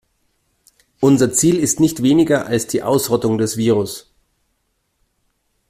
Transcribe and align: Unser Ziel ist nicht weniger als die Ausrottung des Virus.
Unser 0.99 1.31
Ziel 1.31 1.59
ist 1.59 1.79
nicht 1.79 2.01
weniger 2.01 2.47
als 2.47 2.65
die 2.65 2.81
Ausrottung 2.81 3.37
des 3.37 3.55
Virus. 3.55 4.11